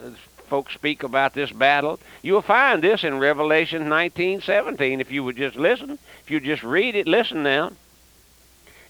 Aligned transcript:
folks 0.48 0.75
speak 0.75 1.05
about 1.05 1.33
this 1.33 1.53
battle. 1.53 2.00
You'll 2.22 2.42
find 2.42 2.83
this 2.83 3.05
in 3.05 3.20
Revelation 3.20 3.84
19:17 3.84 5.00
if 5.00 5.12
you 5.12 5.22
would 5.22 5.37
just 5.37 5.55
listen. 5.55 5.97
If 6.25 6.31
you 6.33 6.41
just 6.41 6.64
read 6.64 6.97
it, 6.97 7.06
listen 7.06 7.44
now. 7.44 7.70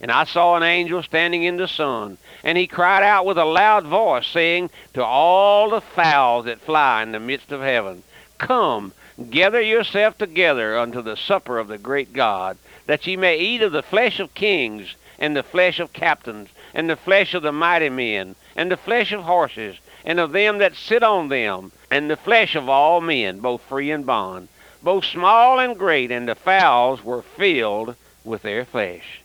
And 0.01 0.13
I 0.13 0.25
saw 0.25 0.57
an 0.57 0.63
angel 0.63 1.03
standing 1.03 1.45
in 1.45 1.57
the 1.57 1.67
sun, 1.67 2.19
and 2.45 2.59
he 2.59 2.67
cried 2.67 3.03
out 3.03 3.25
with 3.25 3.39
a 3.39 3.45
loud 3.45 3.87
voice, 3.87 4.27
saying 4.27 4.71
to 4.93 5.03
all 5.03 5.71
the 5.71 5.81
fowls 5.81 6.45
that 6.45 6.61
fly 6.61 7.03
in 7.03 7.13
the 7.13 7.21
midst 7.21 7.51
of 7.51 7.63
heaven, 7.63 8.03
Come, 8.37 8.93
gather 9.31 9.61
yourself 9.61 10.19
together 10.19 10.77
unto 10.79 11.01
the 11.01 11.17
supper 11.17 11.59
of 11.59 11.69
the 11.69 11.79
great 11.79 12.13
God, 12.13 12.59
that 12.85 13.07
ye 13.07 13.17
may 13.17 13.39
eat 13.39 13.63
of 13.63 13.73
the 13.73 13.83
flesh 13.83 14.21
of 14.21 14.35
kings, 14.35 14.95
and 15.19 15.35
the 15.35 15.43
flesh 15.43 15.81
of 15.81 15.95
captains, 15.95 16.51
and 16.75 16.91
the 16.91 16.97
flesh 16.97 17.33
of 17.33 17.43
the 17.43 17.53
mighty 17.53 17.89
men, 17.89 18.35
and 18.55 18.71
the 18.71 18.77
flesh 18.77 19.13
of 19.13 19.23
horses, 19.23 19.79
and 20.05 20.21
of 20.21 20.33
them 20.33 20.59
that 20.59 20.77
sit 20.77 21.03
on 21.03 21.29
them, 21.31 21.73
and 21.91 22.11
the 22.11 22.17
flesh 22.17 22.55
of 22.55 22.69
all 22.69 23.01
men, 23.01 23.41
both 23.41 23.63
free 23.63 23.91
and 23.91 24.05
bond, 24.05 24.49
both 24.83 25.07
small 25.07 25.59
and 25.59 25.79
great, 25.79 26.11
and 26.11 26.29
the 26.29 26.35
fowls 26.35 27.03
were 27.03 27.23
filled 27.23 27.97
with 28.25 28.43
their 28.43 28.67
flesh. 28.67 29.23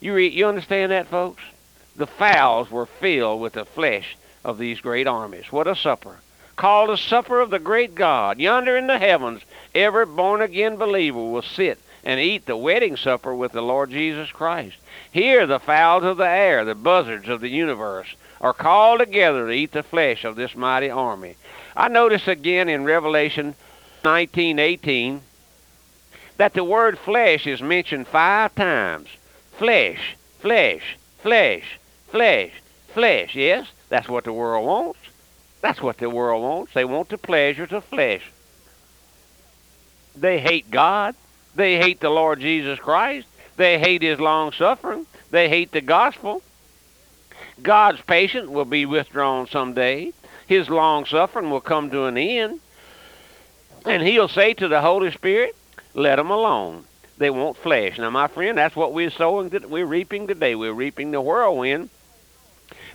You, 0.00 0.14
re- 0.14 0.28
you 0.28 0.46
understand 0.46 0.92
that, 0.92 1.08
folks? 1.08 1.42
The 1.94 2.06
fowls 2.06 2.70
were 2.70 2.86
filled 2.86 3.40
with 3.40 3.52
the 3.52 3.66
flesh 3.66 4.16
of 4.44 4.56
these 4.56 4.80
great 4.80 5.06
armies. 5.06 5.52
What 5.52 5.66
a 5.66 5.76
supper. 5.76 6.20
Called 6.56 6.90
a 6.90 6.96
supper 6.96 7.40
of 7.40 7.50
the 7.50 7.58
great 7.58 7.94
God. 7.94 8.38
Yonder 8.38 8.76
in 8.76 8.86
the 8.86 8.98
heavens, 8.98 9.42
every 9.74 10.06
born 10.06 10.40
again 10.40 10.76
believer 10.76 11.18
will 11.18 11.42
sit 11.42 11.78
and 12.02 12.18
eat 12.18 12.46
the 12.46 12.56
wedding 12.56 12.96
supper 12.96 13.34
with 13.34 13.52
the 13.52 13.62
Lord 13.62 13.90
Jesus 13.90 14.30
Christ. 14.30 14.76
Here, 15.12 15.46
the 15.46 15.58
fowls 15.58 16.04
of 16.04 16.16
the 16.16 16.28
air, 16.28 16.64
the 16.64 16.74
buzzards 16.74 17.28
of 17.28 17.42
the 17.42 17.48
universe, 17.48 18.14
are 18.40 18.54
called 18.54 19.00
together 19.00 19.46
to 19.46 19.52
eat 19.52 19.72
the 19.72 19.82
flesh 19.82 20.24
of 20.24 20.36
this 20.36 20.56
mighty 20.56 20.88
army. 20.88 21.36
I 21.76 21.88
notice 21.88 22.26
again 22.26 22.70
in 22.70 22.84
Revelation 22.84 23.54
19:18 24.02 25.20
that 26.38 26.54
the 26.54 26.64
word 26.64 26.98
flesh 26.98 27.46
is 27.46 27.60
mentioned 27.60 28.08
five 28.08 28.54
times 28.54 29.08
flesh, 29.60 30.16
flesh, 30.38 30.96
flesh, 31.18 31.78
flesh, 32.08 32.50
flesh. 32.94 33.34
Yes, 33.34 33.66
that's 33.90 34.08
what 34.08 34.24
the 34.24 34.32
world 34.32 34.66
wants. 34.66 34.98
That's 35.60 35.82
what 35.82 35.98
the 35.98 36.08
world 36.08 36.42
wants. 36.42 36.72
They 36.72 36.86
want 36.86 37.10
the 37.10 37.18
pleasures 37.18 37.70
of 37.70 37.84
flesh. 37.84 38.22
They 40.16 40.40
hate 40.40 40.70
God. 40.70 41.14
They 41.54 41.76
hate 41.76 42.00
the 42.00 42.08
Lord 42.08 42.40
Jesus 42.40 42.78
Christ. 42.78 43.26
They 43.58 43.78
hate 43.78 44.00
his 44.00 44.18
long 44.18 44.52
suffering. 44.52 45.04
They 45.30 45.50
hate 45.50 45.72
the 45.72 45.82
gospel. 45.82 46.40
God's 47.60 48.00
patience 48.00 48.48
will 48.48 48.64
be 48.64 48.86
withdrawn 48.86 49.46
someday. 49.46 50.14
His 50.46 50.70
long 50.70 51.04
suffering 51.04 51.50
will 51.50 51.60
come 51.60 51.90
to 51.90 52.06
an 52.06 52.16
end. 52.16 52.60
And 53.84 54.02
he'll 54.02 54.28
say 54.28 54.54
to 54.54 54.68
the 54.68 54.80
Holy 54.80 55.10
Spirit, 55.10 55.54
let 55.92 56.16
them 56.16 56.30
alone. 56.30 56.84
They 57.20 57.28
want 57.28 57.58
flesh. 57.58 57.98
Now, 57.98 58.08
my 58.08 58.28
friend, 58.28 58.56
that's 58.56 58.74
what 58.74 58.94
we're 58.94 59.10
sowing. 59.10 59.50
That 59.50 59.68
we're 59.68 59.84
reaping 59.84 60.26
today. 60.26 60.54
We're 60.54 60.72
reaping 60.72 61.10
the 61.10 61.20
whirlwind 61.20 61.90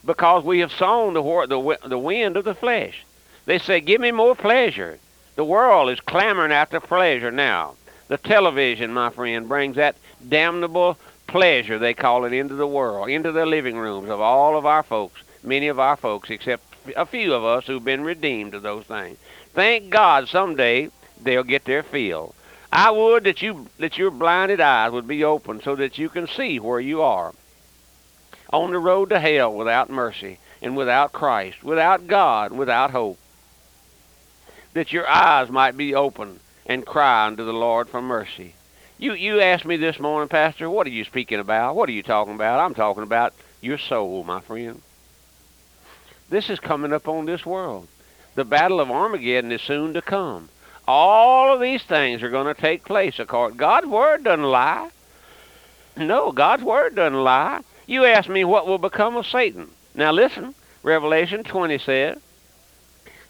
because 0.04 0.44
we 0.44 0.60
have 0.62 0.72
sown 0.72 1.14
the, 1.14 1.22
the, 1.22 1.88
the 1.88 2.00
wind 2.00 2.36
of 2.36 2.44
the 2.44 2.56
flesh. 2.56 3.06
They 3.46 3.60
say, 3.60 3.82
give 3.82 4.02
me 4.02 4.12
more 4.12 4.36
pleasure. 4.36 4.98
The 5.36 5.46
world 5.46 5.92
is 5.92 6.00
clamoring 6.00 6.52
after 6.52 6.80
pleasure 6.80 7.30
now. 7.30 7.76
The 8.08 8.18
television, 8.18 8.92
my 8.92 9.12
friend, 9.12 9.48
brings 9.48 9.76
that 9.76 9.96
damnable 10.28 10.98
pleasure, 11.28 11.78
they 11.78 11.94
call 11.94 12.26
it, 12.26 12.34
into 12.34 12.56
the 12.56 12.66
world, 12.66 13.10
into 13.10 13.32
the 13.32 13.46
living 13.46 13.78
rooms 13.78 14.10
of 14.10 14.22
all 14.22 14.58
of 14.58 14.66
our 14.66 14.82
folks, 14.82 15.22
many 15.44 15.68
of 15.68 15.80
our 15.80 15.98
folks, 15.98 16.32
except 16.32 16.64
a 16.96 17.06
few 17.06 17.32
of 17.32 17.44
us 17.44 17.68
who've 17.68 17.86
been 17.86 18.04
redeemed 18.04 18.56
of 18.56 18.64
those 18.64 18.86
things. 18.86 19.20
Thank 19.54 19.92
God 19.92 20.28
someday 20.28 20.90
they'll 21.22 21.44
get 21.44 21.66
their 21.66 21.84
fill. 21.84 22.34
I 22.78 22.92
would 22.92 23.24
that 23.24 23.42
you 23.42 23.68
that 23.80 23.98
your 23.98 24.12
blinded 24.12 24.60
eyes 24.60 24.92
would 24.92 25.08
be 25.08 25.24
open 25.24 25.62
so 25.62 25.78
that 25.78 25.98
you 25.98 26.10
can 26.10 26.28
see 26.28 26.60
where 26.60 26.82
you 26.82 27.02
are. 27.02 27.34
On 28.52 28.72
the 28.72 28.80
road 28.80 29.12
to 29.12 29.20
hell 29.22 29.54
without 29.54 29.90
mercy 29.90 30.40
and 30.62 30.76
without 30.76 31.14
Christ, 31.14 31.64
without 31.64 32.06
God, 32.08 32.52
without 32.52 32.92
hope. 32.92 33.18
That 34.74 34.92
your 34.92 35.08
eyes 35.08 35.50
might 35.50 35.78
be 35.78 35.96
open 35.96 36.42
and 36.66 36.86
cry 36.86 37.28
unto 37.28 37.46
the 37.46 37.54
Lord 37.54 37.88
for 37.88 38.02
mercy. 38.02 38.56
You 38.98 39.14
you 39.14 39.40
asked 39.40 39.64
me 39.64 39.78
this 39.78 39.98
morning, 39.98 40.28
Pastor, 40.28 40.70
what 40.70 40.86
are 40.86 40.90
you 40.90 41.06
speaking 41.06 41.40
about? 41.40 41.78
What 41.78 41.88
are 41.88 41.94
you 41.94 42.04
talking 42.04 42.36
about? 42.36 42.60
I'm 42.60 42.74
talking 42.74 43.04
about 43.04 43.34
your 43.62 43.78
soul, 43.78 44.26
my 44.26 44.42
friend. 44.42 44.82
This 46.30 46.50
is 46.50 46.60
coming 46.60 46.92
up 46.92 47.08
on 47.08 47.26
this 47.26 47.46
world. 47.46 47.88
The 48.36 48.44
battle 48.44 48.82
of 48.82 48.92
Armageddon 48.92 49.54
is 49.54 49.62
soon 49.62 49.94
to 49.94 50.02
come. 50.02 50.50
All 50.88 51.54
of 51.54 51.60
these 51.60 51.84
things 51.84 52.22
are 52.22 52.30
going 52.30 52.54
to 52.54 52.60
take 52.60 52.86
place. 52.86 53.20
According 53.20 53.58
God's 53.58 53.88
word 53.88 54.24
doesn't 54.24 54.46
lie. 54.46 54.90
No, 55.98 56.32
God's 56.32 56.64
word 56.64 56.96
doesn't 56.96 57.24
lie. 57.24 57.62
You 57.88 58.06
ask 58.06 58.30
me 58.30 58.44
what 58.44 58.68
will 58.68 58.78
become 58.78 59.16
of 59.16 59.26
Satan. 59.26 59.70
Now 59.96 60.12
listen, 60.12 60.54
Revelation 60.84 61.44
20 61.44 61.78
says, 61.80 62.18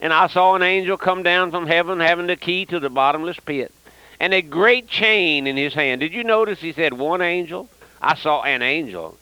And 0.02 0.12
I 0.12 0.28
saw 0.28 0.56
an 0.56 0.64
angel 0.64 0.98
come 0.98 1.24
down 1.24 1.52
from 1.52 1.68
heaven 1.68 2.00
having 2.00 2.28
the 2.28 2.36
key 2.36 2.66
to 2.66 2.80
the 2.80 2.90
bottomless 2.90 3.40
pit, 3.40 3.72
and 4.20 4.34
a 4.34 4.42
great 4.42 4.88
chain 4.88 5.48
in 5.48 5.56
his 5.56 5.74
hand. 5.74 6.02
Did 6.02 6.14
you 6.14 6.24
notice 6.24 6.60
he 6.60 6.74
said 6.74 6.94
one 6.94 7.22
angel? 7.22 7.70
I 8.02 8.16
saw 8.16 8.42
an 8.42 8.62
angel. 8.62 9.18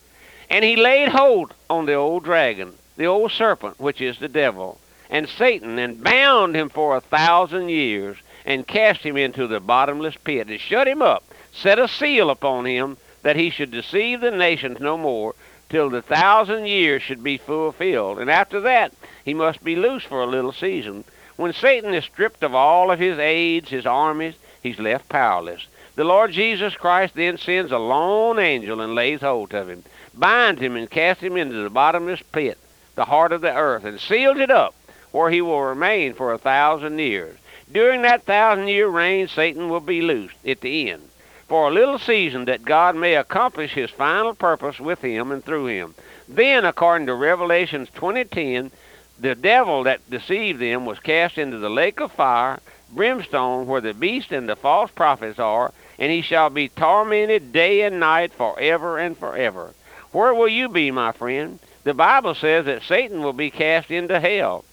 And 0.49 0.63
he 0.63 0.75
laid 0.75 1.09
hold 1.09 1.53
on 1.69 1.85
the 1.85 1.93
old 1.93 2.23
dragon, 2.23 2.73
the 2.95 3.05
old 3.05 3.31
serpent, 3.31 3.79
which 3.79 4.01
is 4.01 4.19
the 4.19 4.27
devil 4.27 4.79
and 5.13 5.29
Satan, 5.29 5.77
and 5.77 6.03
bound 6.03 6.55
him 6.55 6.69
for 6.69 6.97
a 6.97 7.01
thousand 7.01 7.69
years, 7.69 8.17
and 8.47 8.65
cast 8.65 9.01
him 9.01 9.15
into 9.15 9.45
the 9.45 9.59
bottomless 9.59 10.15
pit, 10.23 10.47
and 10.47 10.59
shut 10.59 10.87
him 10.87 11.03
up, 11.03 11.23
set 11.51 11.77
a 11.77 11.87
seal 11.87 12.31
upon 12.31 12.65
him, 12.65 12.97
that 13.21 13.35
he 13.35 13.51
should 13.51 13.69
deceive 13.69 14.21
the 14.21 14.31
nations 14.31 14.79
no 14.79 14.97
more, 14.97 15.35
till 15.69 15.91
the 15.91 16.01
thousand 16.01 16.65
years 16.65 17.03
should 17.03 17.23
be 17.23 17.37
fulfilled. 17.37 18.17
And 18.17 18.31
after 18.31 18.59
that, 18.61 18.91
he 19.23 19.35
must 19.35 19.63
be 19.63 19.75
loose 19.75 20.03
for 20.03 20.23
a 20.23 20.27
little 20.27 20.51
season. 20.51 21.03
When 21.35 21.53
Satan 21.53 21.93
is 21.93 22.05
stripped 22.05 22.43
of 22.43 22.55
all 22.55 22.89
of 22.89 22.97
his 22.97 23.19
aids, 23.19 23.69
his 23.69 23.85
armies, 23.85 24.33
he's 24.63 24.79
left 24.79 25.09
powerless. 25.09 25.67
The 25.93 26.03
Lord 26.03 26.31
Jesus 26.31 26.73
Christ 26.75 27.13
then 27.13 27.37
sends 27.37 27.71
a 27.71 27.77
lone 27.77 28.39
angel 28.39 28.81
and 28.81 28.95
lays 28.95 29.21
hold 29.21 29.53
of 29.53 29.69
him, 29.69 29.83
binds 30.15 30.59
him, 30.59 30.75
and 30.75 30.89
casts 30.89 31.21
him 31.21 31.37
into 31.37 31.61
the 31.61 31.69
bottomless 31.69 32.23
pit, 32.31 32.57
the 32.95 33.05
heart 33.05 33.31
of 33.31 33.41
the 33.41 33.55
earth, 33.55 33.83
and 33.83 33.99
seals 33.99 34.39
it 34.39 34.49
up, 34.49 34.73
where 35.13 35.29
he 35.29 35.41
will 35.41 35.61
remain 35.61 36.13
for 36.13 36.33
a 36.33 36.37
thousand 36.39 36.97
years. 36.97 37.37
During 37.71 38.01
that 38.01 38.23
thousand 38.23 38.67
year 38.67 38.87
reign, 38.87 39.27
Satan 39.27 39.69
will 39.69 39.79
be 39.79 40.01
loosed 40.01 40.35
at 40.45 40.59
the 40.61 40.89
end 40.89 41.07
for 41.47 41.67
a 41.67 41.71
little 41.71 41.99
season 41.99 42.45
that 42.45 42.65
God 42.65 42.95
may 42.95 43.13
accomplish 43.13 43.73
his 43.73 43.91
final 43.91 44.33
purpose 44.33 44.79
with 44.79 45.01
him 45.01 45.31
and 45.31 45.45
through 45.45 45.67
him. 45.67 45.93
Then, 46.27 46.65
according 46.65 47.05
to 47.07 47.13
Revelations 47.13 47.89
20:10, 47.91 48.71
the 49.19 49.35
devil 49.35 49.83
that 49.83 50.09
deceived 50.09 50.59
them 50.59 50.83
was 50.87 50.97
cast 50.99 51.37
into 51.37 51.59
the 51.59 51.69
lake 51.69 51.99
of 51.99 52.11
fire, 52.11 52.59
brimstone, 52.91 53.67
where 53.67 53.81
the 53.81 53.93
beast 53.93 54.31
and 54.31 54.49
the 54.49 54.55
false 54.55 54.89
prophets 54.89 55.37
are, 55.37 55.71
and 55.99 56.11
he 56.11 56.21
shall 56.21 56.49
be 56.49 56.69
tormented 56.69 57.53
day 57.53 57.81
and 57.81 57.99
night 57.99 58.33
forever 58.33 58.97
and 58.97 59.15
forever. 59.15 59.75
Where 60.11 60.33
will 60.33 60.47
you 60.47 60.69
be, 60.69 60.89
my 60.89 61.11
friend? 61.11 61.59
The 61.83 61.93
Bible 61.93 62.33
says 62.33 62.65
that 62.65 62.81
Satan 62.81 63.21
will 63.21 63.33
be 63.33 63.51
cast 63.51 63.91
into 63.91 64.19
hell 64.19 64.65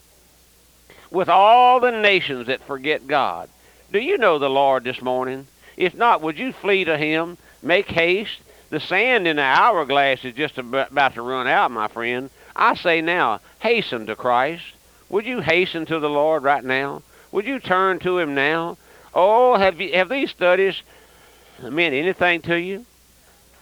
with 1.11 1.29
all 1.29 1.81
the 1.81 1.91
nations 1.91 2.47
that 2.47 2.63
forget 2.63 3.07
God. 3.07 3.49
Do 3.93 3.99
you 3.99 4.19
know 4.19 4.39
the 4.39 4.51
Lord 4.51 4.85
this 4.85 5.03
morning? 5.03 5.47
If 5.77 5.95
not, 5.95 6.21
would 6.23 6.39
you 6.39 6.53
flee 6.53 6.85
to 6.85 6.97
him? 6.97 7.39
Make 7.63 7.89
haste. 7.89 8.39
The 8.71 8.81
sand 8.81 9.27
in 9.27 9.37
the 9.37 9.43
hourglass 9.43 10.25
is 10.25 10.35
just 10.35 10.59
about 10.59 11.15
to 11.15 11.23
run 11.23 11.49
out, 11.49 11.73
my 11.73 11.89
friend. 11.89 12.31
I 12.55 12.77
say 12.77 13.01
now, 13.01 13.41
hasten 13.59 14.07
to 14.07 14.15
Christ. 14.15 14.65
Would 15.09 15.27
you 15.27 15.41
hasten 15.41 15.87
to 15.87 15.99
the 15.99 16.09
Lord 16.09 16.45
right 16.45 16.63
now? 16.63 17.03
Would 17.33 17.47
you 17.47 17.59
turn 17.59 17.99
to 18.01 18.19
him 18.19 18.35
now? 18.35 18.77
Oh, 19.13 19.57
have 19.57 19.81
you 19.81 19.93
have 19.95 20.09
these 20.09 20.31
studies 20.31 20.83
meant 21.61 21.95
anything 21.95 22.43
to 22.43 22.61
you? 22.61 22.87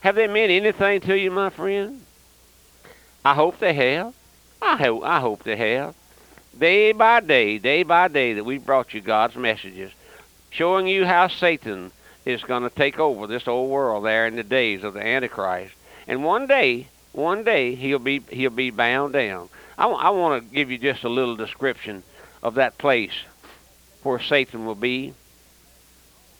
Have 0.00 0.14
they 0.14 0.26
meant 0.26 0.50
anything 0.50 1.00
to 1.02 1.18
you, 1.18 1.30
my 1.30 1.48
friend? 1.50 2.02
I 3.24 3.34
hope 3.34 3.58
they 3.58 3.72
have. 3.72 4.14
I 4.60 4.76
hope 4.76 5.04
I 5.04 5.20
hope 5.20 5.42
they 5.42 5.56
have. 5.56 5.94
Day 6.58 6.90
by 6.90 7.20
day, 7.20 7.58
day 7.58 7.84
by 7.84 8.08
day 8.08 8.32
that 8.32 8.44
we 8.44 8.58
brought 8.58 8.92
you 8.92 9.00
God's 9.00 9.36
messages, 9.36 9.92
showing 10.50 10.88
you 10.88 11.06
how 11.06 11.28
Satan 11.28 11.92
is 12.24 12.42
going 12.42 12.64
to 12.64 12.70
take 12.70 12.98
over 12.98 13.28
this 13.28 13.46
old 13.46 13.70
world 13.70 14.04
there 14.04 14.26
in 14.26 14.34
the 14.34 14.42
days 14.42 14.82
of 14.82 14.94
the 14.94 15.06
Antichrist. 15.06 15.72
And 16.08 16.24
one 16.24 16.48
day, 16.48 16.88
one 17.12 17.44
day 17.44 17.76
he'll 17.76 18.00
be 18.00 18.22
he'll 18.30 18.50
be 18.50 18.70
bound 18.70 19.12
down. 19.12 19.48
I, 19.76 19.86
I 19.86 20.10
want 20.10 20.42
to 20.42 20.54
give 20.54 20.68
you 20.72 20.78
just 20.78 21.04
a 21.04 21.08
little 21.08 21.36
description 21.36 22.02
of 22.42 22.56
that 22.56 22.76
place 22.76 23.14
where 24.02 24.18
Satan 24.18 24.66
will 24.66 24.74
be. 24.74 25.14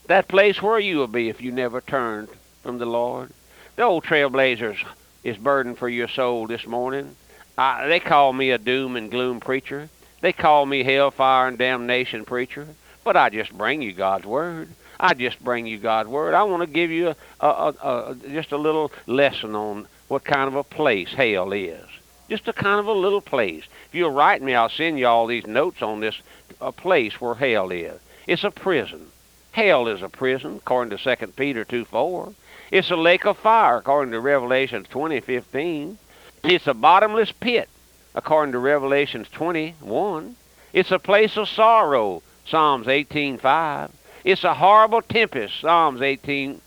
That 0.06 0.26
place 0.26 0.60
where 0.60 0.80
you 0.80 0.96
will 0.96 1.06
be 1.06 1.28
if 1.28 1.40
you 1.40 1.52
never 1.52 1.80
turned 1.80 2.28
from 2.64 2.78
the 2.78 2.86
Lord. 2.86 3.30
The 3.76 3.82
old 3.82 4.02
trailblazers 4.02 4.84
is 5.22 5.36
burdened 5.36 5.78
for 5.78 5.88
your 5.88 6.08
soul 6.08 6.48
this 6.48 6.66
morning. 6.66 7.14
I, 7.56 7.86
they 7.86 8.00
call 8.00 8.32
me 8.32 8.50
a 8.50 8.58
doom 8.58 8.96
and 8.96 9.12
gloom 9.12 9.38
preacher. 9.38 9.88
They 10.20 10.32
call 10.32 10.66
me 10.66 10.82
hellfire 10.82 11.48
and 11.48 11.58
damnation 11.58 12.24
preacher. 12.24 12.66
But 13.04 13.16
I 13.16 13.30
just 13.30 13.56
bring 13.56 13.82
you 13.82 13.92
God's 13.92 14.26
word. 14.26 14.68
I 15.00 15.14
just 15.14 15.42
bring 15.42 15.66
you 15.66 15.78
God's 15.78 16.08
word. 16.08 16.34
I 16.34 16.42
want 16.42 16.62
to 16.62 16.66
give 16.66 16.90
you 16.90 17.14
a, 17.40 17.46
a, 17.46 17.74
a, 17.82 18.16
just 18.30 18.52
a 18.52 18.56
little 18.56 18.90
lesson 19.06 19.54
on 19.54 19.86
what 20.08 20.24
kind 20.24 20.48
of 20.48 20.56
a 20.56 20.64
place 20.64 21.12
hell 21.12 21.52
is. 21.52 21.86
Just 22.28 22.48
a 22.48 22.52
kind 22.52 22.80
of 22.80 22.86
a 22.86 22.92
little 22.92 23.20
place. 23.20 23.64
If 23.88 23.94
you'll 23.94 24.10
write 24.10 24.42
me, 24.42 24.54
I'll 24.54 24.68
send 24.68 24.98
you 24.98 25.06
all 25.06 25.26
these 25.26 25.46
notes 25.46 25.82
on 25.82 26.00
this 26.00 26.20
a 26.60 26.72
place 26.72 27.20
where 27.20 27.34
hell 27.34 27.70
is. 27.70 27.98
It's 28.26 28.44
a 28.44 28.50
prison. 28.50 29.06
Hell 29.52 29.88
is 29.88 30.02
a 30.02 30.08
prison, 30.08 30.56
according 30.56 30.96
to 30.96 31.16
2 31.16 31.28
Peter 31.28 31.64
2 31.64 31.84
4. 31.84 32.32
It's 32.70 32.90
a 32.90 32.96
lake 32.96 33.24
of 33.24 33.38
fire, 33.38 33.76
according 33.76 34.12
to 34.12 34.20
Revelation 34.20 34.84
20 34.84 35.20
15. 35.20 35.98
It's 36.44 36.66
a 36.66 36.74
bottomless 36.74 37.32
pit, 37.32 37.68
according 38.14 38.52
to 38.52 38.58
Revelations 38.58 39.28
21. 39.28 40.36
It's 40.72 40.90
a 40.90 40.98
place 40.98 41.36
of 41.36 41.48
sorrow, 41.48 42.22
Psalms 42.46 42.88
18 42.88 43.38
5. 43.38 43.90
It's 44.24 44.44
a 44.44 44.54
horrible 44.54 45.02
tempest, 45.02 45.60
Psalms 45.60 46.02
18, 46.02 46.60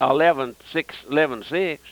11, 0.00 0.56
6, 0.72 0.96
11, 1.10 1.44
6. 1.44 1.82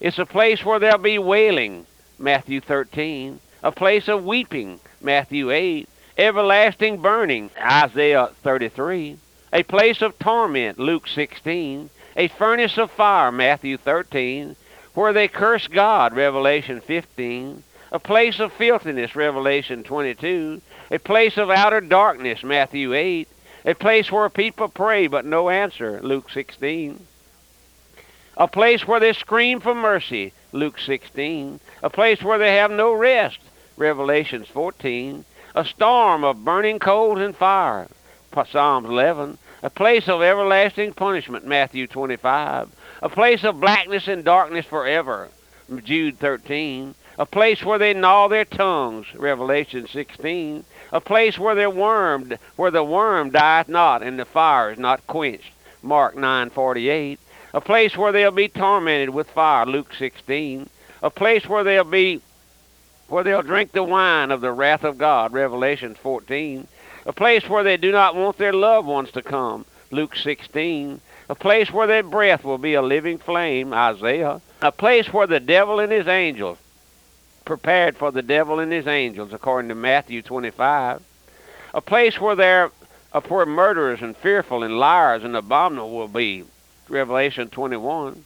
It's 0.00 0.18
a 0.18 0.26
place 0.26 0.64
where 0.64 0.78
there'll 0.78 0.98
be 0.98 1.18
wailing, 1.18 1.86
Matthew 2.18 2.60
13. 2.60 3.40
A 3.62 3.72
place 3.72 4.08
of 4.08 4.24
weeping, 4.24 4.80
Matthew 5.00 5.50
8. 5.50 5.88
Everlasting 6.16 6.98
burning, 6.98 7.50
Isaiah 7.60 8.30
33. 8.42 9.18
A 9.52 9.62
place 9.62 10.02
of 10.02 10.18
torment, 10.18 10.78
Luke 10.78 11.06
16. 11.08 11.90
A 12.16 12.28
furnace 12.28 12.78
of 12.78 12.90
fire, 12.90 13.30
Matthew 13.30 13.76
13. 13.76 14.56
Where 14.98 15.12
they 15.12 15.28
curse 15.28 15.68
God, 15.68 16.16
Revelation 16.16 16.80
15. 16.80 17.62
A 17.92 17.98
place 18.00 18.40
of 18.40 18.52
filthiness, 18.52 19.14
Revelation 19.14 19.84
22. 19.84 20.60
A 20.90 20.98
place 20.98 21.36
of 21.36 21.50
outer 21.50 21.80
darkness, 21.80 22.42
Matthew 22.42 22.92
8 22.94 23.28
a 23.64 23.74
place 23.74 24.10
where 24.10 24.28
people 24.28 24.68
pray 24.68 25.06
but 25.06 25.24
no 25.24 25.50
answer, 25.50 26.00
Luke 26.02 26.30
16. 26.30 27.06
A 28.36 28.48
place 28.48 28.88
where 28.88 28.98
they 28.98 29.12
scream 29.12 29.60
for 29.60 29.74
mercy, 29.74 30.32
Luke 30.52 30.80
16. 30.80 31.60
A 31.82 31.90
place 31.90 32.20
where 32.20 32.38
they 32.38 32.56
have 32.56 32.72
no 32.72 32.92
rest, 32.92 33.38
Revelations 33.76 34.48
14. 34.48 35.24
A 35.54 35.64
storm 35.64 36.24
of 36.24 36.44
burning 36.44 36.80
coals 36.80 37.20
and 37.20 37.36
fire, 37.36 37.86
Psalms 38.50 38.88
11. 38.88 39.38
A 39.62 39.70
place 39.70 40.08
of 40.08 40.22
everlasting 40.22 40.92
punishment, 40.92 41.46
Matthew 41.46 41.86
25. 41.86 42.68
A 43.02 43.08
place 43.08 43.44
of 43.44 43.60
blackness 43.60 44.08
and 44.08 44.24
darkness 44.24 44.66
forever, 44.66 45.28
Jude 45.84 46.18
13. 46.18 46.94
A 47.18 47.26
place 47.26 47.64
where 47.64 47.78
they 47.78 47.94
gnaw 47.94 48.28
their 48.28 48.44
tongues, 48.44 49.06
Revelation 49.14 49.86
16 49.86 50.64
a 50.90 51.00
place 51.02 51.38
where 51.38 51.54
they're 51.54 51.68
worm 51.68 52.32
where 52.56 52.70
the 52.70 52.82
worm 52.82 53.30
dieth 53.30 53.68
not 53.68 54.02
and 54.02 54.18
the 54.18 54.24
fire 54.24 54.70
is 54.70 54.78
not 54.78 55.06
quenched. 55.06 55.52
Mark 55.82 56.16
9:48. 56.16 57.18
A 57.52 57.60
place 57.60 57.96
where 57.96 58.10
they'll 58.10 58.30
be 58.30 58.48
tormented 58.48 59.10
with 59.10 59.30
fire. 59.30 59.66
Luke 59.66 59.92
16. 59.94 60.68
A 61.02 61.10
place 61.10 61.46
where 61.46 61.62
they'll 61.62 61.84
be 61.84 62.22
where 63.08 63.22
they'll 63.22 63.42
drink 63.42 63.72
the 63.72 63.82
wine 63.82 64.30
of 64.30 64.40
the 64.40 64.52
wrath 64.52 64.82
of 64.82 64.96
God. 64.96 65.32
Revelation 65.32 65.94
14. 65.94 66.66
A 67.04 67.12
place 67.12 67.48
where 67.48 67.62
they 67.62 67.76
do 67.76 67.92
not 67.92 68.14
want 68.14 68.38
their 68.38 68.52
loved 68.52 68.86
ones 68.86 69.10
to 69.12 69.22
come. 69.22 69.66
Luke 69.90 70.16
16. 70.16 71.00
A 71.30 71.34
place 71.34 71.70
where 71.70 71.86
their 71.86 72.02
breath 72.02 72.42
will 72.42 72.58
be 72.58 72.74
a 72.74 72.82
living 72.82 73.18
flame. 73.18 73.74
Isaiah. 73.74 74.40
A 74.62 74.72
place 74.72 75.12
where 75.12 75.26
the 75.26 75.40
devil 75.40 75.78
and 75.78 75.92
his 75.92 76.08
angels 76.08 76.58
prepared 77.44 77.96
for 77.96 78.10
the 78.10 78.22
devil 78.22 78.60
and 78.60 78.72
his 78.72 78.86
angels, 78.86 79.32
according 79.32 79.68
to 79.68 79.74
Matthew 79.74 80.22
25. 80.22 81.02
A 81.74 81.80
place 81.80 82.20
where 82.20 82.34
there, 82.34 82.70
uh, 83.12 83.20
where 83.20 83.46
murderers 83.46 84.02
and 84.02 84.16
fearful 84.16 84.62
and 84.62 84.78
liars 84.78 85.22
and 85.24 85.36
abominable 85.36 85.90
will 85.90 86.08
be, 86.08 86.44
Revelation 86.88 87.48
21. 87.48 88.24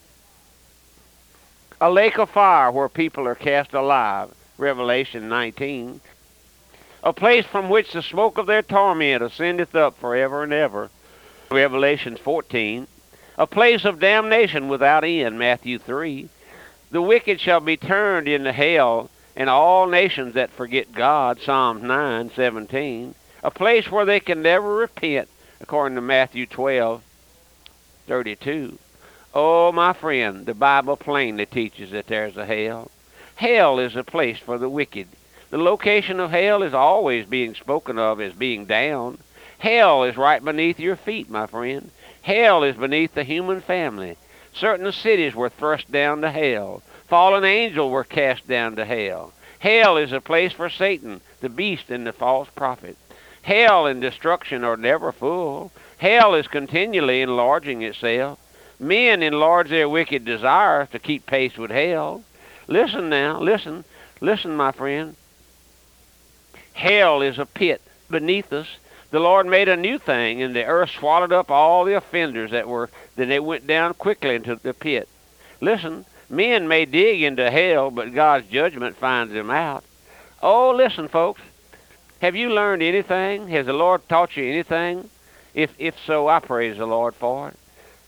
A 1.80 1.90
lake 1.90 2.18
of 2.18 2.30
fire 2.30 2.70
where 2.70 2.88
people 2.88 3.26
are 3.26 3.34
cast 3.34 3.74
alive, 3.74 4.30
Revelation 4.58 5.28
19. 5.28 6.00
A 7.02 7.12
place 7.12 7.44
from 7.44 7.68
which 7.68 7.92
the 7.92 8.02
smoke 8.02 8.38
of 8.38 8.46
their 8.46 8.62
torment 8.62 9.22
ascendeth 9.22 9.74
up 9.74 9.98
forever 9.98 10.44
and 10.44 10.52
ever, 10.52 10.90
Revelation 11.50 12.16
14. 12.16 12.86
A 13.38 13.46
place 13.46 13.86
of 13.86 13.98
damnation 13.98 14.68
without 14.68 15.04
end, 15.04 15.38
Matthew 15.38 15.78
3. 15.78 16.28
The 16.90 17.00
wicked 17.00 17.40
shall 17.40 17.60
be 17.60 17.78
turned 17.78 18.28
into 18.28 18.52
hell, 18.52 19.10
and 19.34 19.48
all 19.48 19.86
nations 19.86 20.34
that 20.34 20.50
forget 20.50 20.92
God, 20.92 21.40
Psalms 21.40 21.82
9, 21.82 22.30
17. 22.36 23.14
A 23.42 23.50
place 23.50 23.90
where 23.90 24.04
they 24.04 24.20
can 24.20 24.42
never 24.42 24.76
repent, 24.76 25.28
according 25.60 25.96
to 25.96 26.02
Matthew 26.02 26.44
12, 26.44 27.02
32. 28.06 28.78
Oh, 29.34 29.72
my 29.72 29.94
friend, 29.94 30.44
the 30.44 30.52
Bible 30.52 30.96
plainly 30.96 31.46
teaches 31.46 31.90
that 31.92 32.08
there's 32.08 32.36
a 32.36 32.44
hell. 32.44 32.90
Hell 33.36 33.78
is 33.78 33.96
a 33.96 34.04
place 34.04 34.38
for 34.38 34.58
the 34.58 34.68
wicked. 34.68 35.08
The 35.48 35.56
location 35.56 36.20
of 36.20 36.30
hell 36.30 36.62
is 36.62 36.74
always 36.74 37.24
being 37.24 37.54
spoken 37.54 37.98
of 37.98 38.20
as 38.20 38.34
being 38.34 38.66
down. 38.66 39.18
Hell 39.58 40.04
is 40.04 40.18
right 40.18 40.44
beneath 40.44 40.78
your 40.78 40.96
feet, 40.96 41.30
my 41.30 41.46
friend. 41.46 41.90
Hell 42.22 42.62
is 42.62 42.76
beneath 42.76 43.14
the 43.14 43.24
human 43.24 43.60
family. 43.60 44.16
Certain 44.54 44.90
cities 44.92 45.34
were 45.34 45.48
thrust 45.48 45.90
down 45.90 46.20
to 46.22 46.30
hell. 46.30 46.82
Fallen 47.08 47.44
angels 47.44 47.90
were 47.90 48.04
cast 48.04 48.46
down 48.46 48.76
to 48.76 48.84
hell. 48.84 49.32
Hell 49.58 49.96
is 49.96 50.12
a 50.12 50.20
place 50.20 50.52
for 50.52 50.68
Satan, 50.68 51.20
the 51.40 51.48
beast 51.48 51.90
and 51.90 52.06
the 52.06 52.12
false 52.12 52.48
prophet. 52.54 52.96
Hell 53.42 53.86
and 53.86 54.00
destruction 54.00 54.64
are 54.64 54.76
never 54.76 55.12
full. 55.12 55.72
Hell 55.98 56.34
is 56.34 56.46
continually 56.48 57.22
enlarging 57.22 57.82
itself. 57.82 58.38
Men 58.78 59.22
enlarge 59.22 59.68
their 59.68 59.88
wicked 59.88 60.24
desires 60.24 60.88
to 60.90 60.98
keep 60.98 61.26
pace 61.26 61.56
with 61.56 61.70
hell. 61.70 62.24
Listen 62.66 63.08
now, 63.08 63.40
listen, 63.40 63.84
listen, 64.20 64.56
my 64.56 64.72
friend. 64.72 65.16
Hell 66.72 67.22
is 67.22 67.38
a 67.38 67.46
pit 67.46 67.82
beneath 68.10 68.52
us. 68.52 68.68
The 69.12 69.20
Lord 69.20 69.46
made 69.46 69.68
a 69.68 69.76
new 69.76 69.98
thing, 69.98 70.40
and 70.40 70.56
the 70.56 70.64
earth 70.64 70.88
swallowed 70.88 71.34
up 71.34 71.50
all 71.50 71.84
the 71.84 71.96
offenders 71.96 72.50
that 72.50 72.66
were. 72.66 72.88
Then 73.14 73.28
they 73.28 73.40
went 73.40 73.66
down 73.66 73.92
quickly 73.92 74.34
into 74.34 74.56
the 74.56 74.72
pit. 74.72 75.06
Listen, 75.60 76.06
men 76.30 76.66
may 76.66 76.86
dig 76.86 77.22
into 77.22 77.50
hell, 77.50 77.90
but 77.90 78.14
God's 78.14 78.46
judgment 78.46 78.96
finds 78.96 79.34
them 79.34 79.50
out. 79.50 79.84
Oh, 80.42 80.70
listen, 80.70 81.08
folks. 81.08 81.42
Have 82.22 82.34
you 82.34 82.48
learned 82.54 82.82
anything? 82.82 83.48
Has 83.48 83.66
the 83.66 83.74
Lord 83.74 84.08
taught 84.08 84.34
you 84.34 84.44
anything? 84.44 85.10
If 85.52 85.74
if 85.78 85.94
so, 86.06 86.28
I 86.28 86.40
praise 86.40 86.78
the 86.78 86.86
Lord 86.86 87.14
for 87.14 87.48
it. 87.48 87.56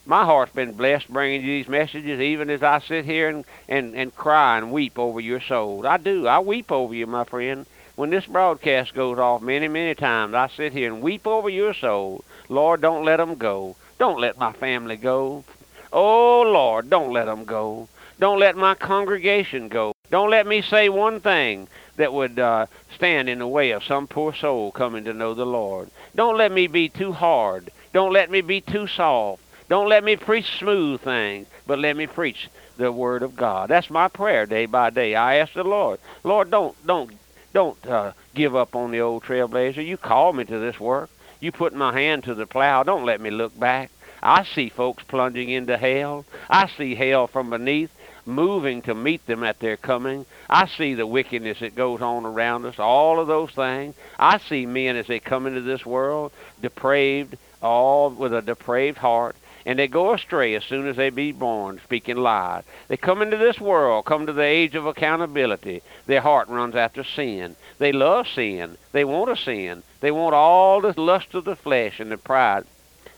My 0.07 0.25
heart's 0.25 0.55
been 0.55 0.73
blessed 0.73 1.09
bringing 1.09 1.43
you 1.43 1.59
these 1.59 1.69
messages, 1.69 2.19
even 2.19 2.49
as 2.49 2.63
I 2.63 2.79
sit 2.79 3.05
here 3.05 3.29
and, 3.29 3.45
and, 3.69 3.95
and 3.95 4.15
cry 4.17 4.57
and 4.57 4.73
weep 4.73 4.99
over 4.99 5.21
your 5.21 5.41
souls. 5.43 5.85
I 5.85 5.99
do. 5.99 6.27
I 6.27 6.39
weep 6.39 6.73
over 6.73 6.95
you, 6.95 7.07
my 7.07 7.25
friend. 7.25 7.67
When 7.97 8.11
this 8.11 8.27
broadcast 8.27 8.93
goes 8.93 9.19
off 9.21 9.41
many, 9.41 9.69
many 9.69 9.95
times, 9.95 10.35
I 10.35 10.49
sit 10.49 10.73
here 10.73 10.93
and 10.93 11.01
weep 11.01 11.29
over 11.29 11.49
your 11.49 11.73
soul. 11.75 12.25
Lord, 12.49 12.81
don't 12.81 13.05
let 13.05 13.19
them 13.19 13.37
go. 13.37 13.77
Don't 14.01 14.21
let 14.21 14.37
my 14.37 14.53
family 14.53 14.97
go. 14.97 15.45
Oh, 15.93 16.43
Lord, 16.43 16.91
don't 16.91 17.13
let 17.13 17.27
them 17.27 17.45
go. 17.45 17.89
Don't 18.19 18.41
let 18.41 18.57
my 18.57 18.75
congregation 18.75 19.69
go. 19.69 19.93
Don't 20.11 20.29
let 20.29 20.45
me 20.45 20.61
say 20.61 20.89
one 20.89 21.21
thing 21.21 21.69
that 21.97 22.13
would 22.13 22.37
uh, 22.39 22.67
stand 22.97 23.29
in 23.29 23.39
the 23.39 23.47
way 23.47 23.71
of 23.71 23.85
some 23.85 24.09
poor 24.09 24.35
soul 24.35 24.73
coming 24.73 25.05
to 25.05 25.13
know 25.13 25.35
the 25.35 25.47
Lord. 25.47 25.89
Don't 26.17 26.37
let 26.37 26.51
me 26.51 26.67
be 26.67 26.89
too 26.89 27.13
hard. 27.13 27.71
Don't 27.93 28.13
let 28.13 28.29
me 28.29 28.41
be 28.41 28.61
too 28.61 28.89
soft. 28.89 29.41
Don't 29.69 29.89
let 29.89 30.03
me 30.03 30.17
preach 30.17 30.59
smooth 30.59 31.01
things, 31.01 31.47
but 31.65 31.79
let 31.79 31.97
me 31.97 32.09
preach 32.09 32.49
the 32.77 32.91
word 32.91 33.23
of 33.23 33.37
God. 33.37 33.71
That's 33.71 33.89
my 33.89 34.09
prayer 34.09 34.47
day 34.47 34.67
by 34.67 34.91
day. 34.91 35.15
I 35.15 35.37
ask 35.37 35.53
the 35.53 35.63
Lord, 35.63 36.01
Lord, 36.25 36.51
don't 36.51 36.75
don't 36.85 37.13
don't 37.55 37.87
uh, 37.87 38.13
give 38.35 38.55
up 38.55 38.77
on 38.77 38.91
the 38.91 39.01
old 39.01 39.23
trailblazer. 39.23 39.85
You 39.85 39.97
called 39.97 40.37
me 40.37 40.45
to 40.45 40.59
this 40.59 40.79
work. 40.79 41.09
You 41.41 41.53
put 41.53 41.73
my 41.73 41.99
hand 41.99 42.25
to 42.25 42.35
the 42.35 42.47
plow. 42.47 42.83
Don't 42.83 43.07
let 43.07 43.21
me 43.21 43.31
look 43.31 43.59
back. 43.59 43.91
I 44.23 44.45
see 44.45 44.69
folks 44.69 45.05
plunging 45.05 45.49
into 45.51 45.77
hell. 45.77 46.27
I 46.51 46.67
see 46.67 46.95
hell 46.95 47.27
from 47.27 47.51
beneath 47.51 47.95
moving 48.27 48.83
to 48.83 48.95
meet 48.95 49.27
them 49.27 49.45
at 49.45 49.61
their 49.61 49.77
coming. 49.77 50.27
I 50.49 50.67
see 50.67 50.95
the 50.95 51.07
wickedness 51.07 51.61
that 51.61 51.75
goes 51.75 52.01
on 52.01 52.25
around 52.25 52.65
us, 52.65 52.79
all 52.79 53.21
of 53.21 53.27
those 53.27 53.51
things. 53.51 53.95
I 54.19 54.39
see 54.39 54.67
men 54.67 54.97
as 54.97 55.07
they 55.07 55.21
come 55.21 55.47
into 55.47 55.61
this 55.61 55.85
world 55.85 56.33
depraved, 56.61 57.37
all 57.63 58.11
with 58.11 58.33
a 58.33 58.43
depraved 58.43 58.99
heart 58.99 59.37
and 59.67 59.79
they 59.79 59.89
go 59.89 60.13
astray 60.13 60.55
as 60.55 60.65
soon 60.65 60.87
as 60.87 60.97
they 60.97 61.11
be 61.11 61.33
born, 61.33 61.81
speaking 61.85 62.17
lies. 62.17 62.65
They 62.89 62.97
come 62.97 63.23
into 63.23 63.37
this 63.37 63.61
world, 63.61 64.05
come 64.05 64.27
to 64.27 64.33
the 64.33 64.43
age 64.43 64.75
of 64.75 64.87
accountability. 64.87 65.83
Their 66.07 66.21
heart 66.21 66.49
runs 66.49 66.77
after 66.77 67.03
sin. 67.03 67.57
They 67.79 67.93
love 67.93 68.29
sin. 68.29 68.77
They 68.93 69.05
want 69.05 69.37
to 69.37 69.43
sin. 69.43 69.83
They 70.01 70.11
want 70.11 70.35
all 70.35 70.81
the 70.81 70.99
lust 71.01 71.35
of 71.35 71.45
the 71.45 71.57
flesh 71.57 72.01
and 72.01 72.11
the 72.11 72.19
pride 72.19 72.65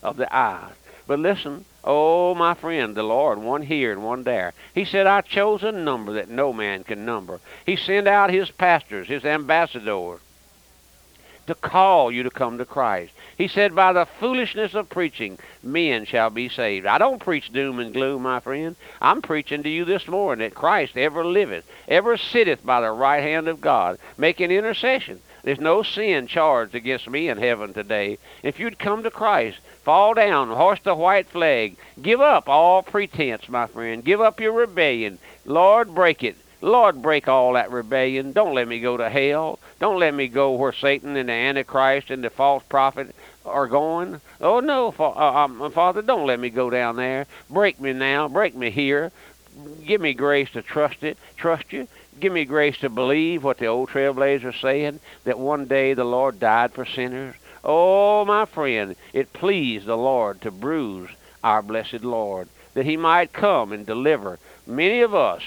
of 0.03 0.17
the 0.17 0.35
eyes. 0.35 0.75
But 1.09 1.19
listen, 1.21 1.65
oh 1.85 2.35
my 2.35 2.55
friend, 2.55 2.97
the 2.97 3.03
Lord, 3.03 3.39
one 3.39 3.63
here 3.63 3.93
and 3.93 4.05
one 4.05 4.25
there. 4.25 4.55
He 4.75 4.85
said, 4.85 5.07
I 5.07 5.21
chose 5.21 5.63
a 5.63 5.73
number 5.73 6.15
that 6.15 6.29
no 6.29 6.53
man 6.53 6.85
can 6.85 7.05
number. 7.05 7.41
He 7.65 7.77
sent 7.77 8.09
out 8.09 8.31
his 8.31 8.51
pastors, 8.51 9.09
his 9.09 9.25
ambassadors, 9.25 10.21
to 11.47 11.55
call 11.55 12.11
you 12.11 12.23
to 12.23 12.31
come 12.31 12.59
to 12.59 12.65
Christ. 12.65 13.13
He 13.37 13.49
said, 13.49 13.75
By 13.75 13.93
the 13.93 14.07
foolishness 14.07 14.75
of 14.75 14.89
preaching, 14.89 15.39
men 15.63 16.05
shall 16.05 16.31
be 16.31 16.49
saved. 16.49 16.87
I 16.87 16.99
don't 16.99 17.23
preach 17.23 17.53
doom 17.53 17.79
and 17.79 17.93
gloom, 17.93 18.23
my 18.23 18.41
friend. 18.41 18.77
I'm 19.01 19.23
preaching 19.23 19.63
to 19.63 19.69
you 19.69 19.85
this 19.85 20.09
morning 20.09 20.47
that 20.47 20.55
Christ 20.55 20.97
ever 20.97 21.25
liveth, 21.25 21.65
ever 21.89 22.17
sitteth 22.17 22.65
by 22.65 22.81
the 22.81 22.91
right 22.91 23.23
hand 23.23 23.49
of 23.49 23.61
God, 23.61 23.99
making 24.17 24.51
intercession. 24.51 25.21
There's 25.43 25.61
no 25.61 25.83
sin 25.83 26.27
charged 26.27 26.75
against 26.75 27.09
me 27.09 27.29
in 27.29 27.39
heaven 27.39 27.73
today. 27.73 28.19
If 28.43 28.59
you'd 28.59 28.79
come 28.79 29.05
to 29.05 29.11
Christ, 29.11 29.59
fall 29.85 30.15
down, 30.15 30.49
hoist 30.49 30.83
the 30.83 30.95
white 30.95 31.29
flag, 31.29 31.77
give 32.03 32.21
up 32.21 32.49
all 32.49 32.83
pretense, 32.83 33.49
my 33.49 33.69
friend. 33.69 34.05
Give 34.05 34.21
up 34.21 34.41
your 34.41 34.53
rebellion. 34.53 35.19
Lord, 35.45 35.95
break 35.95 36.25
it. 36.25 36.37
Lord, 36.61 37.01
break 37.01 37.29
all 37.29 37.53
that 37.53 37.71
rebellion. 37.71 38.33
Don't 38.33 38.55
let 38.55 38.67
me 38.67 38.81
go 38.81 38.97
to 38.97 39.09
hell. 39.09 39.61
Don't 39.79 39.99
let 39.99 40.15
me 40.15 40.29
go 40.29 40.53
where 40.53 40.73
Satan 40.73 41.17
and 41.17 41.29
the 41.29 41.35
Antichrist 41.35 42.11
and 42.11 42.25
the 42.25 42.31
false 42.31 42.63
prophet 42.69 43.15
are 43.45 43.67
going. 43.67 44.21
Oh, 44.41 44.61
no, 44.61 44.95
uh, 44.99 45.11
um, 45.11 45.71
Father, 45.71 46.03
don't 46.03 46.27
let 46.27 46.41
me 46.41 46.51
go 46.51 46.71
down 46.71 46.97
there. 46.97 47.27
Break 47.51 47.81
me 47.81 47.93
now. 47.93 48.29
Break 48.29 48.55
me 48.55 48.71
here. 48.71 49.13
Give 49.85 50.01
me 50.01 50.13
grace 50.13 50.51
to 50.51 50.63
trust 50.63 51.03
it, 51.03 51.17
trust 51.37 51.73
you. 51.73 51.89
Give 52.21 52.33
me 52.33 52.45
grace 52.45 52.79
to 52.79 52.89
believe 52.89 53.45
what 53.45 53.59
the 53.59 53.67
old 53.67 53.91
trailblazers 53.91 54.61
saying, 54.61 55.01
that 55.25 55.39
one 55.39 55.67
day 55.67 55.95
the 55.95 56.05
Lord 56.05 56.41
died 56.41 56.73
for 56.73 56.85
sinners. 56.85 57.35
Oh, 57.65 58.25
my 58.25 58.45
friend, 58.45 58.97
it 59.13 59.33
pleased 59.33 59.87
the 59.87 59.97
Lord 59.97 60.41
to 60.43 60.51
bruise 60.51 61.11
our 61.43 61.63
blessed 61.63 62.03
Lord, 62.03 62.49
that 62.75 62.87
he 62.87 62.97
might 62.97 63.33
come 63.33 63.73
and 63.73 63.85
deliver 63.85 64.39
many 64.67 65.01
of 65.01 65.15
us 65.15 65.43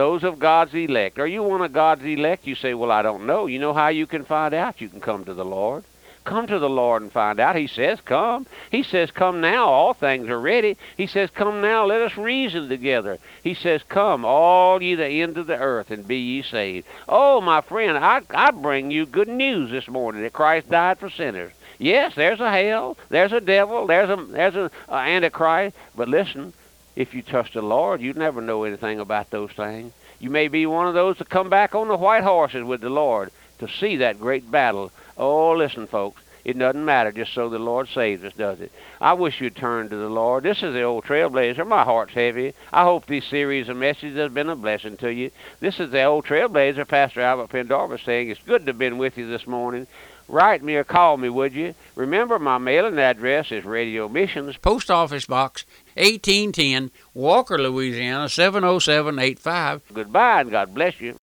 those 0.00 0.24
of 0.24 0.38
God's 0.38 0.72
elect. 0.72 1.18
Are 1.18 1.26
you 1.26 1.42
one 1.42 1.60
of 1.60 1.74
God's 1.74 2.02
elect? 2.04 2.46
You 2.46 2.54
say, 2.54 2.72
Well, 2.72 2.90
I 2.90 3.02
don't 3.02 3.26
know. 3.26 3.44
You 3.44 3.58
know 3.58 3.74
how 3.74 3.88
you 3.88 4.06
can 4.06 4.24
find 4.24 4.54
out? 4.54 4.80
You 4.80 4.88
can 4.88 5.02
come 5.02 5.26
to 5.26 5.34
the 5.34 5.44
Lord. 5.44 5.84
Come 6.24 6.46
to 6.46 6.58
the 6.58 6.70
Lord 6.70 7.02
and 7.02 7.12
find 7.12 7.38
out. 7.38 7.54
He 7.54 7.66
says, 7.66 8.00
Come. 8.00 8.46
He 8.70 8.82
says, 8.82 9.10
Come 9.10 9.42
now. 9.42 9.66
All 9.66 9.92
things 9.92 10.30
are 10.30 10.40
ready. 10.40 10.78
He 10.96 11.06
says, 11.06 11.28
Come 11.28 11.60
now. 11.60 11.84
Let 11.84 12.00
us 12.00 12.16
reason 12.16 12.70
together. 12.70 13.18
He 13.44 13.52
says, 13.52 13.82
Come, 13.90 14.24
all 14.24 14.82
ye 14.82 14.94
the 14.94 15.06
end 15.06 15.36
of 15.36 15.46
the 15.46 15.58
earth, 15.58 15.90
and 15.90 16.08
be 16.08 16.16
ye 16.16 16.42
saved. 16.44 16.86
Oh, 17.06 17.42
my 17.42 17.60
friend, 17.60 17.98
I, 17.98 18.22
I 18.30 18.52
bring 18.52 18.90
you 18.90 19.04
good 19.04 19.28
news 19.28 19.70
this 19.70 19.86
morning 19.86 20.22
that 20.22 20.32
Christ 20.32 20.70
died 20.70 20.98
for 20.98 21.10
sinners. 21.10 21.52
Yes, 21.78 22.14
there's 22.14 22.40
a 22.40 22.50
hell, 22.50 22.96
there's 23.10 23.32
a 23.32 23.40
devil, 23.40 23.86
there's 23.86 24.08
a 24.08 24.16
there's 24.16 24.54
a 24.54 24.70
uh, 24.88 24.94
antichrist. 24.94 25.76
But 25.94 26.08
listen, 26.08 26.54
if 27.00 27.14
you 27.14 27.22
trust 27.22 27.54
the 27.54 27.62
Lord, 27.62 28.02
you 28.02 28.12
never 28.12 28.42
know 28.42 28.64
anything 28.64 29.00
about 29.00 29.30
those 29.30 29.52
things. 29.52 29.94
You 30.18 30.28
may 30.28 30.48
be 30.48 30.66
one 30.66 30.86
of 30.86 30.92
those 30.92 31.16
to 31.16 31.24
come 31.24 31.48
back 31.48 31.74
on 31.74 31.88
the 31.88 31.96
white 31.96 32.22
horses 32.22 32.62
with 32.62 32.82
the 32.82 32.90
Lord 32.90 33.30
to 33.58 33.68
see 33.68 33.96
that 33.96 34.20
great 34.20 34.50
battle. 34.50 34.92
Oh, 35.16 35.52
listen, 35.52 35.86
folks. 35.86 36.20
It 36.44 36.58
doesn't 36.58 36.84
matter 36.84 37.10
just 37.10 37.32
so 37.32 37.48
the 37.48 37.58
Lord 37.58 37.88
saves 37.88 38.22
us, 38.22 38.34
does 38.34 38.60
it? 38.60 38.70
I 39.00 39.14
wish 39.14 39.40
you'd 39.40 39.56
turn 39.56 39.88
to 39.88 39.96
the 39.96 40.10
Lord. 40.10 40.44
This 40.44 40.62
is 40.62 40.74
the 40.74 40.82
old 40.82 41.04
trailblazer. 41.04 41.66
My 41.66 41.84
heart's 41.84 42.12
heavy. 42.12 42.52
I 42.70 42.84
hope 42.84 43.06
this 43.06 43.24
series 43.24 43.70
of 43.70 43.78
messages 43.78 44.18
has 44.18 44.30
been 44.30 44.50
a 44.50 44.56
blessing 44.56 44.98
to 44.98 45.10
you. 45.10 45.30
This 45.58 45.80
is 45.80 45.90
the 45.90 46.04
old 46.04 46.26
trailblazer, 46.26 46.86
Pastor 46.86 47.22
Albert 47.22 47.48
Pendarvis, 47.48 48.02
saying 48.02 48.28
it's 48.28 48.42
good 48.42 48.66
to 48.66 48.70
have 48.72 48.78
been 48.78 48.98
with 48.98 49.16
you 49.16 49.26
this 49.26 49.46
morning. 49.46 49.86
Write 50.28 50.62
me 50.62 50.76
or 50.76 50.84
call 50.84 51.16
me, 51.16 51.28
would 51.28 51.54
you? 51.54 51.74
Remember, 51.96 52.38
my 52.38 52.58
mailing 52.58 52.98
address 52.98 53.50
is 53.50 53.64
Radio 53.64 54.08
Missions, 54.08 54.56
Post 54.58 54.90
Office 54.90 55.26
Box 55.26 55.64
1810, 56.00 56.90
Walker, 57.14 57.58
Louisiana 57.58 58.28
70785. 58.28 59.82
Goodbye, 59.92 60.40
and 60.40 60.50
God 60.50 60.74
bless 60.74 61.00
you. 61.00 61.16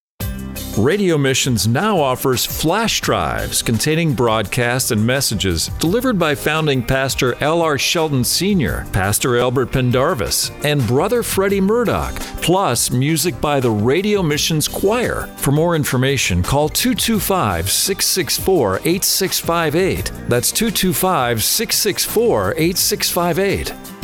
Radio 0.77 1.17
Missions 1.17 1.67
now 1.67 2.00
offers 2.00 2.46
flash 2.46 3.01
drives 3.01 3.63
containing 3.63 4.13
broadcasts 4.13 4.91
and 4.91 5.03
messages 5.03 5.69
delivered 5.79 6.19
by 6.19 6.36
founding 6.36 6.84
pastor 6.84 7.34
L.R. 7.43 7.79
Shelton 7.79 8.24
Sr., 8.24 8.86
Pastor 8.93 9.39
Albert 9.39 9.72
Pendarvis, 9.72 10.51
and 10.63 10.86
Brother 10.86 11.24
Freddie 11.24 11.62
Murdoch, 11.62 12.13
plus 12.43 12.91
music 12.91 13.41
by 13.41 13.60
the 13.60 13.72
Radio 13.72 14.22
Missions 14.22 14.67
Choir. 14.67 15.25
For 15.38 15.51
more 15.51 15.75
information, 15.75 16.43
call 16.43 16.69
225 16.69 17.72
664 17.72 18.75
8658. 18.86 20.12
That's 20.29 20.51
225 20.51 21.43
664 21.43 22.53
8658. 22.55 23.97